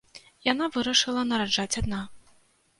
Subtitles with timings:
[0.51, 2.03] Яна вырашыла нараджаць адна.